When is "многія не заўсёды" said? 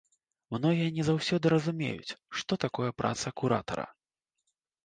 0.53-1.51